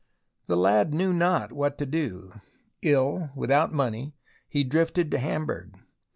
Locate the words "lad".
0.57-0.95